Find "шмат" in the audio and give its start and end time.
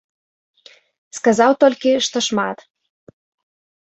2.29-2.57